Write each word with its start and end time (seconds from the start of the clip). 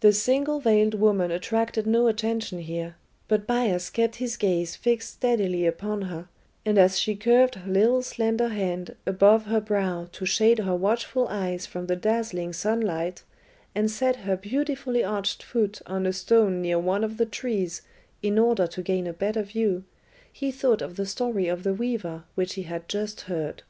The 0.00 0.12
single 0.12 0.60
veiled 0.60 0.92
woman 0.92 1.30
attracted 1.30 1.86
no 1.86 2.08
attention 2.08 2.58
here, 2.58 2.96
but 3.26 3.46
Bias 3.46 3.88
kept 3.88 4.16
his 4.16 4.36
gaze 4.36 4.76
fixed 4.76 5.14
steadily 5.14 5.64
upon 5.64 6.02
her, 6.02 6.28
and 6.66 6.76
as 6.76 6.98
she 6.98 7.16
curved 7.16 7.54
her 7.54 7.72
little 7.72 8.02
slender 8.02 8.48
hand 8.48 8.96
above 9.06 9.46
her 9.46 9.62
brow 9.62 10.08
to 10.12 10.26
shade 10.26 10.58
her 10.58 10.76
watchful 10.76 11.26
eyes 11.30 11.64
from 11.64 11.86
the 11.86 11.96
dazzling 11.96 12.52
sunlight, 12.52 13.22
and 13.74 13.90
set 13.90 14.16
her 14.16 14.36
beautifully 14.36 15.02
arched 15.02 15.42
foot 15.42 15.80
on 15.86 16.04
a 16.04 16.12
stone 16.12 16.60
near 16.60 16.78
one 16.78 17.02
of 17.02 17.16
the 17.16 17.24
trees 17.24 17.80
in 18.20 18.38
order 18.38 18.66
to 18.66 18.82
gain 18.82 19.06
a 19.06 19.14
better 19.14 19.42
view, 19.42 19.84
he 20.30 20.50
thought 20.50 20.82
of 20.82 20.96
the 20.96 21.06
story 21.06 21.48
of 21.48 21.62
the 21.62 21.72
weaver 21.72 22.24
which 22.34 22.56
he 22.56 22.64
had 22.64 22.86
just 22.90 23.22
heard. 23.22 23.62